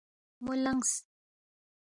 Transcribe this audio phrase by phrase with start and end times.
[0.43, 0.91] مو لنگس